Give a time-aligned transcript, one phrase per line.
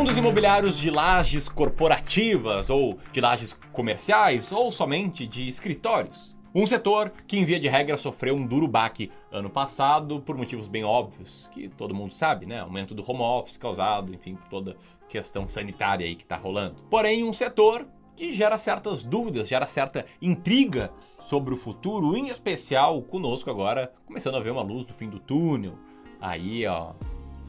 [0.00, 6.34] Fundos imobiliários de lajes corporativas ou de lajes comerciais ou somente de escritórios.
[6.54, 10.68] Um setor que, em via de regra, sofreu um duro baque ano passado por motivos
[10.68, 12.60] bem óbvios, que todo mundo sabe, né?
[12.60, 14.76] Aumento do home office causado, enfim, por toda
[15.06, 16.76] questão sanitária aí que tá rolando.
[16.88, 17.86] Porém, um setor
[18.16, 24.38] que gera certas dúvidas, gera certa intriga sobre o futuro, em especial conosco agora, começando
[24.38, 25.74] a ver uma luz do fim do túnel.
[26.18, 26.94] Aí, ó,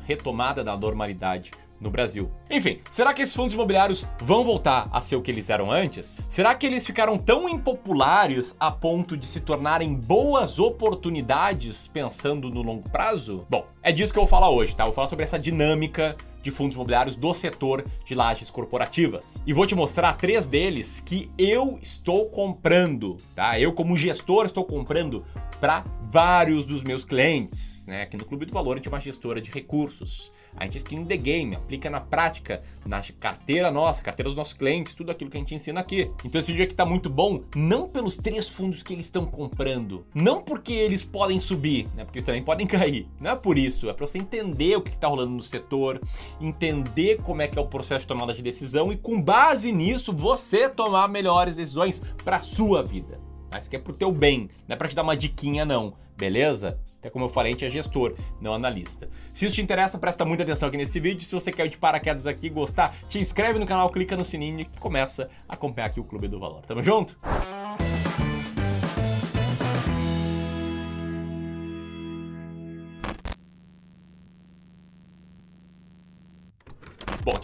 [0.05, 2.31] retomada da normalidade no Brasil.
[2.49, 6.19] Enfim, será que esses fundos imobiliários vão voltar a ser o que eles eram antes?
[6.29, 12.61] Será que eles ficaram tão impopulares a ponto de se tornarem boas oportunidades pensando no
[12.61, 13.45] longo prazo?
[13.49, 14.83] Bom, é disso que eu vou falar hoje, tá?
[14.83, 19.41] Eu vou falar sobre essa dinâmica de fundos imobiliários do setor de lajes corporativas.
[19.45, 23.59] E vou te mostrar três deles que eu estou comprando, tá?
[23.59, 25.25] Eu como gestor estou comprando
[25.61, 28.01] para vários dos meus clientes, né?
[28.01, 30.31] Aqui no Clube do Valor a gente é uma gestora de recursos.
[30.57, 34.93] A gente skin the game, aplica na prática, na carteira nossa, carteira dos nossos clientes,
[34.93, 36.11] tudo aquilo que a gente ensina aqui.
[36.25, 40.05] Então esse vídeo aqui tá muito bom, não pelos três fundos que eles estão comprando,
[40.13, 42.03] não porque eles podem subir, né?
[42.03, 43.07] Porque eles também podem cair.
[43.19, 46.01] Não é por isso, é para você entender o que está rolando no setor,
[46.41, 50.11] entender como é que é o processo de tomada de decisão e com base nisso
[50.11, 53.30] você tomar melhores decisões para sua vida.
[53.59, 56.77] Isso aqui é pro teu bem, não é para te dar uma diquinha não beleza?
[56.99, 59.09] Até como eu falei, a gente é gestor, não analista.
[59.33, 61.25] Se isso te interessa, presta muita atenção aqui nesse vídeo.
[61.25, 64.23] Se você quer ir de paraquedas aqui e gostar, te inscreve no canal, clica no
[64.23, 66.61] sininho e começa a acompanhar aqui o Clube do Valor.
[66.61, 67.17] Tamo junto?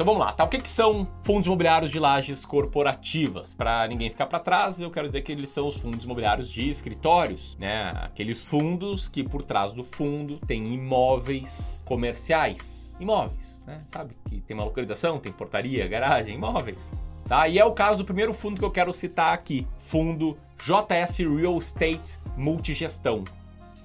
[0.07, 0.45] Vamos lá, tá?
[0.45, 3.53] O que, que são fundos imobiliários de lajes corporativas?
[3.53, 6.69] Para ninguém ficar para trás, eu quero dizer que eles são os fundos imobiliários de
[6.69, 7.91] escritórios, né?
[7.93, 12.95] Aqueles fundos que por trás do fundo tem imóveis comerciais.
[13.01, 13.83] Imóveis, né?
[13.87, 14.15] Sabe?
[14.29, 16.93] Que tem uma localização, tem portaria, garagem, imóveis.
[17.25, 17.45] Tá?
[17.49, 21.57] E é o caso do primeiro fundo que eu quero citar aqui, fundo JS Real
[21.57, 23.25] Estate Multigestão.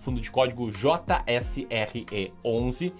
[0.05, 2.93] Fundo de código JSRE11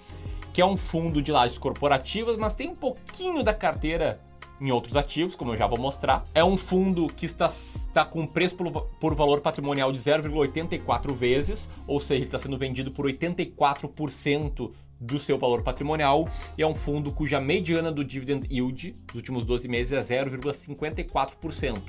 [0.53, 4.21] que é um fundo de lajes corporativas, mas tem um pouquinho da carteira
[4.61, 6.23] em outros ativos, como eu já vou mostrar.
[6.33, 11.67] É um fundo que está, está com preço por, por valor patrimonial de 0,84 vezes,
[11.87, 16.75] ou seja, ele está sendo vendido por 84% do seu valor patrimonial e é um
[16.75, 21.81] fundo cuja mediana do dividend yield dos últimos 12 meses é 0,54%.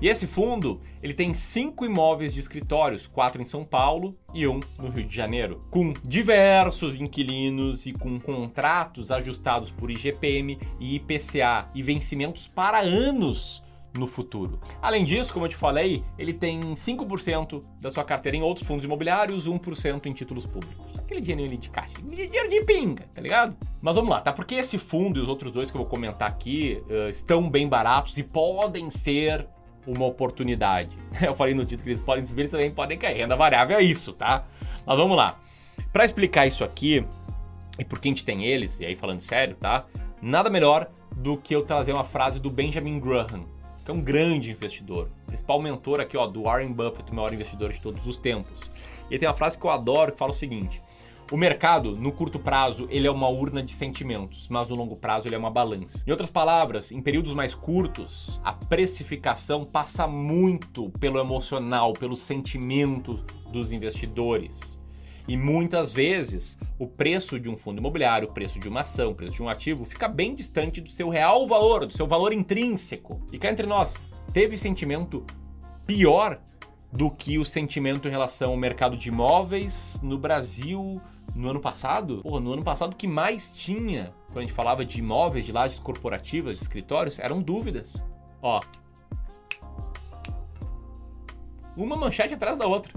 [0.00, 4.60] E esse fundo, ele tem cinco imóveis de escritórios, quatro em São Paulo e um
[4.78, 11.68] no Rio de Janeiro, com diversos inquilinos e com contratos ajustados por IGPM e IPCA
[11.74, 13.64] e vencimentos para anos
[13.96, 14.60] no futuro.
[14.80, 18.84] Além disso, como eu te falei, ele tem 5% da sua carteira em outros fundos
[18.84, 20.98] imobiliários, 1% em títulos públicos.
[20.98, 23.56] Aquele dinheiro ali de caixa, dinheiro de pinga, tá ligado?
[23.80, 24.32] Mas vamos lá, tá?
[24.32, 27.66] Porque esse fundo e os outros dois que eu vou comentar aqui uh, estão bem
[27.68, 29.48] baratos e podem ser
[29.86, 30.96] uma oportunidade.
[31.20, 33.18] Eu falei no título que eles podem subir, eles também podem cair.
[33.18, 34.44] Renda variável é isso, tá?
[34.84, 35.38] Mas vamos lá.
[35.92, 37.06] Para explicar isso aqui,
[37.78, 39.86] e por que a gente tem eles, e aí falando sério, tá?
[40.20, 43.46] Nada melhor do que eu trazer uma frase do Benjamin Graham,
[43.84, 47.72] que é um grande investidor, principal mentor aqui, ó, do Warren Buffett, o maior investidor
[47.72, 48.70] de todos os tempos.
[49.08, 50.82] E ele tem uma frase que eu adoro que fala o seguinte:
[51.30, 55.26] o mercado, no curto prazo, ele é uma urna de sentimentos, mas no longo prazo
[55.26, 56.04] ele é uma balança.
[56.06, 63.24] Em outras palavras, em períodos mais curtos, a precificação passa muito pelo emocional, pelo sentimento
[63.50, 64.80] dos investidores.
[65.28, 69.14] E muitas vezes o preço de um fundo imobiliário, o preço de uma ação, o
[69.14, 73.20] preço de um ativo fica bem distante do seu real valor, do seu valor intrínseco.
[73.32, 73.96] E cá entre nós,
[74.32, 75.24] teve sentimento
[75.84, 76.40] pior
[76.92, 81.00] do que o sentimento em relação ao mercado de imóveis no Brasil
[81.36, 84.84] no ano passado, porra, no ano passado o que mais tinha, quando a gente falava
[84.84, 88.02] de imóveis, de lajes corporativas, de escritórios, eram dúvidas.
[88.40, 88.60] Ó.
[91.76, 92.94] Uma manchete atrás da outra.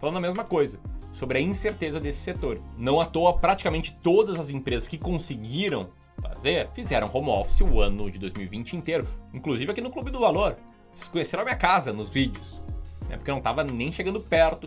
[0.00, 0.80] Falando a mesma coisa,
[1.12, 2.60] sobre a incerteza desse setor.
[2.78, 5.90] Não à toa, praticamente todas as empresas que conseguiram
[6.22, 9.06] fazer, fizeram home office o ano de 2020 inteiro.
[9.34, 10.56] Inclusive aqui no Clube do Valor.
[10.94, 12.62] Vocês conheceram a minha casa nos vídeos.
[13.06, 13.18] Né?
[13.18, 14.66] Porque não estava nem chegando perto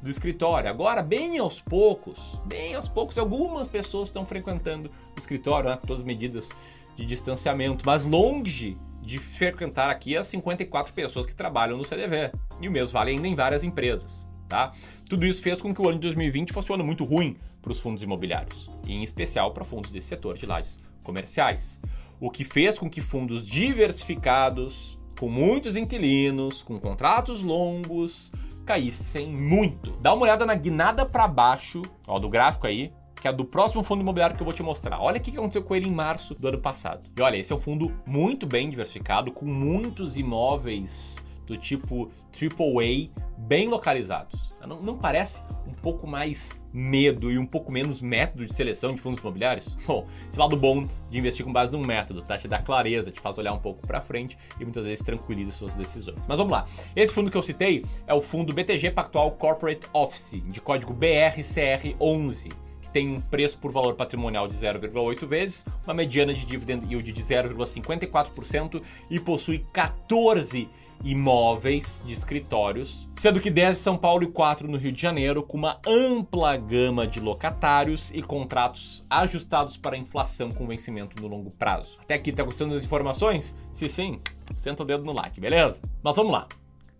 [0.00, 0.70] do escritório.
[0.70, 5.86] Agora, bem aos poucos, bem aos poucos, algumas pessoas estão frequentando o escritório, né, com
[5.86, 6.50] todas as medidas
[6.96, 12.32] de distanciamento, mas longe de frequentar aqui as 54 pessoas que trabalham no CDV.
[12.60, 14.26] E o mesmo vale ainda em várias empresas.
[14.48, 14.72] Tá?
[15.08, 17.72] Tudo isso fez com que o ano de 2020 fosse um ano muito ruim para
[17.72, 21.78] os fundos imobiliários, e em especial para fundos desse setor de lajes comerciais.
[22.18, 28.32] O que fez com que fundos diversificados, com muitos inquilinos, com contratos longos,
[28.68, 29.92] caíssem muito.
[29.92, 33.82] Dá uma olhada na guinada para baixo, ó, do gráfico aí, que é do próximo
[33.82, 35.00] fundo imobiliário que eu vou te mostrar.
[35.00, 37.08] Olha o que aconteceu com ele em março do ano passado.
[37.16, 41.16] E olha, esse é um fundo muito bem diversificado, com muitos imóveis
[41.48, 44.50] do tipo AAA bem localizados.
[44.66, 49.00] Não, não, parece um pouco mais medo e um pouco menos método de seleção de
[49.00, 49.74] fundos imobiliários?
[49.86, 52.36] Bom, esse lado bom de investir com base num método, tá?
[52.36, 55.74] Te dá clareza, te faz olhar um pouco para frente e muitas vezes tranquiliza suas
[55.74, 56.26] decisões.
[56.26, 56.66] Mas vamos lá.
[56.94, 62.52] Esse fundo que eu citei é o fundo BTG Pactual Corporate Office, de código BRCR11
[62.88, 67.12] que tem um preço por valor patrimonial de 0,8 vezes, uma mediana de dividend yield
[67.12, 70.68] de 0,54% e possui 14
[71.04, 75.42] imóveis de escritórios, sendo que 10 em São Paulo e 4 no Rio de Janeiro,
[75.42, 81.28] com uma ampla gama de locatários e contratos ajustados para a inflação com vencimento no
[81.28, 81.98] longo prazo.
[82.00, 83.54] Até aqui tá gostando das informações?
[83.72, 84.20] Se sim,
[84.56, 85.80] senta o dedo no like, beleza?
[86.02, 86.46] Mas vamos lá.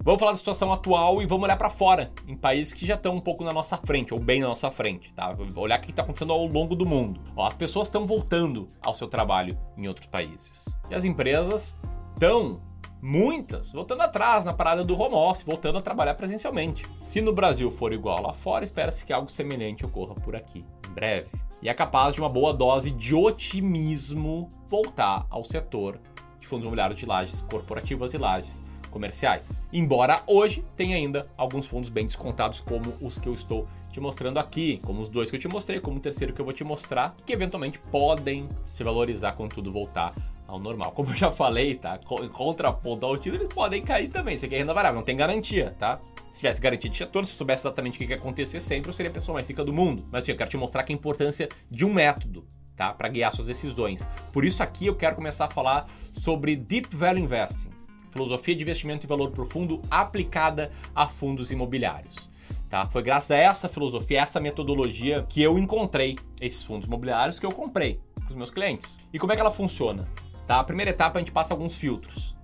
[0.00, 3.16] Vamos falar da situação atual e vamos olhar para fora, em países que já estão
[3.16, 5.36] um pouco na nossa frente, ou bem na nossa frente, tá?
[5.56, 7.20] Olhar o que está acontecendo ao longo do mundo.
[7.36, 10.66] Ó, as pessoas estão voltando ao seu trabalho em outros países.
[10.88, 11.76] E as empresas
[12.14, 12.60] estão
[13.00, 16.84] muitas voltando atrás na parada do home office, voltando a trabalhar presencialmente.
[17.00, 20.92] Se no Brasil for igual lá fora, espera-se que algo semelhante ocorra por aqui, em
[20.92, 21.28] breve.
[21.60, 26.00] E é capaz de uma boa dose de otimismo voltar ao setor
[26.38, 29.60] de fundos imobiliários de lajes corporativas e lajes comerciais.
[29.72, 34.38] Embora hoje tenha ainda alguns fundos bem descontados, como os que eu estou te mostrando
[34.38, 36.62] aqui, como os dois que eu te mostrei, como o terceiro que eu vou te
[36.62, 40.14] mostrar, que eventualmente podem se valorizar quando tudo voltar
[40.48, 40.92] ao normal.
[40.92, 42.00] Como eu já falei, tá?
[42.22, 44.34] Em contraponto ao tiro, eles podem cair também.
[44.34, 46.00] Isso aqui é renda variável, não tem garantia, tá?
[46.32, 48.94] Se tivesse garantia de retorno, se eu soubesse exatamente o que ia acontecer sempre, eu
[48.94, 50.06] seria a pessoa mais rica do mundo.
[50.10, 52.94] Mas assim, eu quero te mostrar que a importância de um método, tá?
[52.94, 54.08] Para guiar suas decisões.
[54.32, 57.70] Por isso aqui eu quero começar a falar sobre Deep Value Investing.
[58.10, 62.30] Filosofia de investimento em valor profundo aplicada a fundos imobiliários.
[62.70, 62.86] Tá?
[62.86, 67.52] Foi graças a essa filosofia, essa metodologia que eu encontrei esses fundos imobiliários que eu
[67.52, 68.98] comprei para os meus clientes.
[69.12, 70.08] E como é que ela funciona?
[70.48, 70.60] Tá?
[70.60, 72.34] A primeira etapa a gente passa alguns filtros.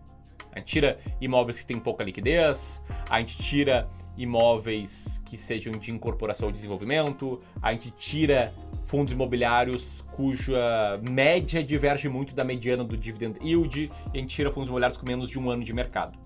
[0.52, 5.90] A gente tira imóveis que têm pouca liquidez, a gente tira imóveis que sejam de
[5.90, 8.52] incorporação ou desenvolvimento, a gente tira
[8.84, 14.52] fundos imobiliários cuja média diverge muito da mediana do dividend yield, e a gente tira
[14.52, 16.16] fundos imobiliários com menos de um ano de mercado.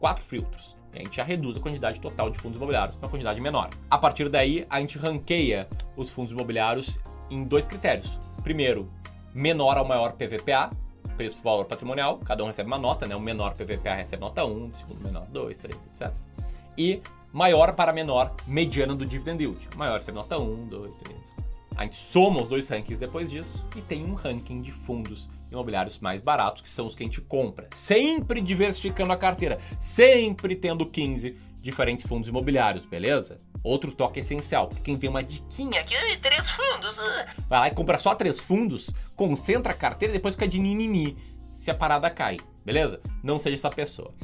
[0.00, 0.74] Quatro filtros.
[0.94, 3.68] A gente já reduz a quantidade total de fundos imobiliários para uma quantidade menor.
[3.90, 6.98] A partir daí, a gente ranqueia os fundos imobiliários
[7.30, 8.18] em dois critérios.
[8.42, 8.90] Primeiro,
[9.34, 10.70] menor ao maior PVPA,
[11.16, 13.16] preço por valor patrimonial, cada um recebe uma nota, né?
[13.16, 16.12] O menor PVPA recebe nota 1, o segundo menor 2, 3, etc.
[16.78, 17.00] E
[17.32, 19.68] maior para menor, mediana do dividend yield.
[19.76, 21.16] Maior recebe nota 1, 2, 3.
[21.76, 25.98] A gente soma os dois rankings depois disso e tem um ranking de fundos imobiliários
[25.98, 27.68] mais baratos, que são os que a gente compra.
[27.74, 33.36] Sempre diversificando a carteira, sempre tendo 15 diferentes fundos imobiliários, beleza?
[33.62, 34.68] Outro toque essencial.
[34.84, 38.90] Quem tem uma diquinha aqui, três fundos, ah", vai lá e compra só três fundos,
[39.14, 41.16] concentra a carteira e depois fica de mimimi
[41.54, 43.00] se a parada cai, beleza?
[43.22, 44.14] Não seja essa pessoa.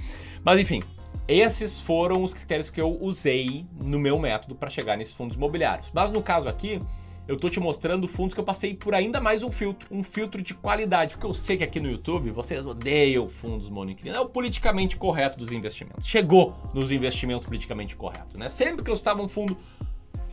[0.45, 0.83] Mas enfim,
[1.27, 5.91] esses foram os critérios que eu usei no meu método para chegar nesses fundos imobiliários.
[5.93, 6.79] Mas no caso aqui,
[7.27, 10.43] eu tô te mostrando fundos que eu passei por ainda mais um filtro, um filtro
[10.43, 14.29] de qualidade, porque eu sei que aqui no YouTube vocês odeiam fundos monoinquilinos, é o
[14.29, 16.07] politicamente correto dos investimentos.
[16.07, 18.51] Chegou nos investimentos politicamente corretos, né?
[18.51, 19.59] Sempre que eu estava um fundo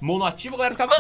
[0.02, 0.94] monoativo, a galera ficava,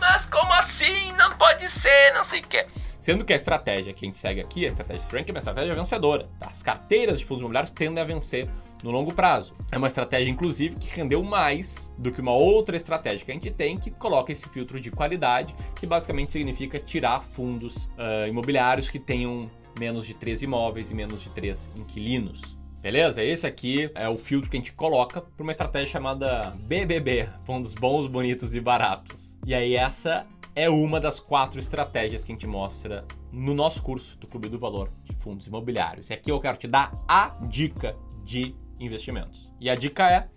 [0.00, 1.12] mas como assim?
[1.12, 2.66] Não pode ser, não sei o que.
[3.00, 5.74] Sendo que a estratégia que a gente segue aqui, a estratégia Strength, é uma estratégia
[5.74, 6.28] vencedora.
[6.38, 6.46] Tá?
[6.46, 8.48] As carteiras de fundos imobiliários tendem a vencer
[8.84, 9.54] no longo prazo.
[9.72, 13.50] É uma estratégia, inclusive, que rendeu mais do que uma outra estratégia que a gente
[13.50, 18.98] tem, que coloca esse filtro de qualidade, que basicamente significa tirar fundos uh, imobiliários que
[18.98, 22.58] tenham menos de três imóveis e menos de três inquilinos.
[22.82, 23.22] Beleza?
[23.22, 27.72] Esse aqui é o filtro que a gente coloca para uma estratégia chamada BBB, fundos
[27.72, 29.34] bons, bonitos e baratos.
[29.46, 34.18] E aí essa é uma das quatro estratégias que a gente mostra no nosso curso
[34.18, 36.10] do Clube do Valor de Fundos Imobiliários.
[36.10, 39.50] E aqui eu quero te dar a dica de investimentos.
[39.60, 40.28] E a dica é: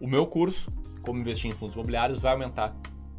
[0.00, 0.72] o meu curso,
[1.02, 2.74] Como Investir em Fundos Imobiliários, vai aumentar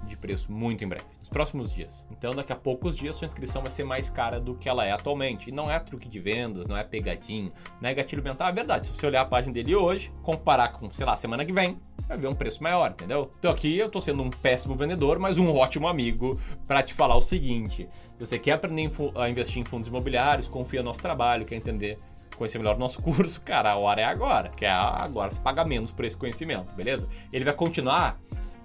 [0.06, 2.06] de preço muito em breve, nos próximos dias.
[2.12, 4.92] Então, daqui a poucos dias, sua inscrição vai ser mais cara do que ela é
[4.92, 5.50] atualmente.
[5.50, 7.52] E não é truque de vendas, não é pegadinho,
[7.82, 8.48] não é gatilho mental.
[8.48, 8.88] É verdade.
[8.88, 12.18] Se você olhar a página dele hoje, comparar com, sei lá, semana que vem, vai
[12.18, 13.32] ver um preço maior, entendeu?
[13.40, 17.16] Então aqui eu tô sendo um péssimo vendedor, mas um ótimo amigo para te falar
[17.16, 21.46] o seguinte: se você quer aprender a investir em fundos imobiliários, confia no nosso trabalho,
[21.46, 21.98] quer entender
[22.36, 24.50] conhecer melhor o nosso curso, cara, a hora é agora.
[24.50, 27.08] Que é agora, você paga menos por esse conhecimento, beleza?
[27.32, 28.20] Ele vai continuar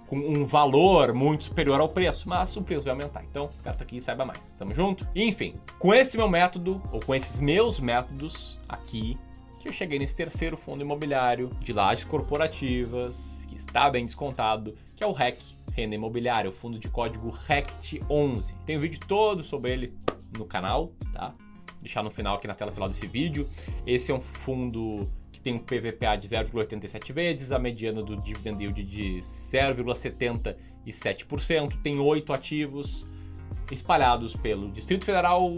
[0.09, 3.23] com um valor muito superior ao preço, mas o preço vai aumentar.
[3.23, 4.53] Então, carta aqui saiba mais.
[4.53, 5.07] Tamo junto?
[5.15, 9.15] Enfim, com esse meu método, ou com esses meus métodos aqui,
[9.59, 15.03] que eu cheguei nesse terceiro fundo imobiliário de lajes corporativas, que está bem descontado, que
[15.03, 15.37] é o REC
[15.75, 18.55] Renda Imobiliária, o fundo de código RECT11.
[18.65, 19.93] Tem um vídeo todo sobre ele
[20.35, 21.33] no canal, tá?
[21.81, 23.47] Deixar no final aqui na tela final desse vídeo.
[23.85, 28.61] Esse é um fundo que tem um PVPA de 0,87 vezes, a mediana do dividend
[28.61, 33.07] yield de 0,77%, tem oito ativos
[33.71, 35.49] espalhados pelo Distrito Federal,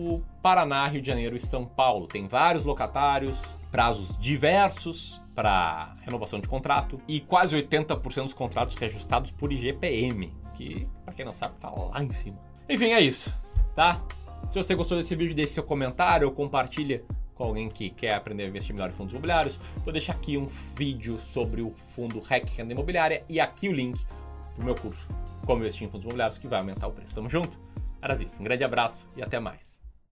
[0.41, 2.07] Paraná, Rio de Janeiro e São Paulo.
[2.07, 9.31] Tem vários locatários, prazos diversos para renovação de contrato e quase 80% dos contratos reajustados
[9.31, 12.37] por IGPM, que, para quem não sabe, tá lá em cima.
[12.69, 13.33] Enfim, é isso,
[13.75, 14.01] tá?
[14.51, 18.43] Se você gostou desse vídeo, deixe seu comentário ou compartilha com alguém que quer aprender
[18.43, 19.57] a investir melhor em fundos imobiliários.
[19.77, 23.97] Vou deixar aqui um vídeo sobre o fundo REC Renda Imobiliária e aqui o link
[24.53, 25.07] pro meu curso
[25.45, 27.15] Como Investir em Fundos Imobiliários, que vai aumentar o preço.
[27.15, 27.57] Tamo junto?
[28.01, 28.41] Era isso.
[28.41, 29.80] Um grande abraço e até mais.